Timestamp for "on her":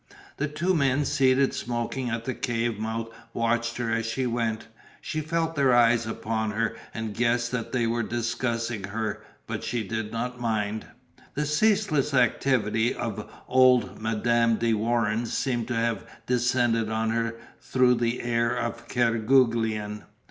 16.89-17.35